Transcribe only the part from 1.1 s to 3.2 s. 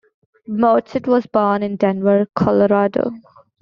born in Denver, Colorado.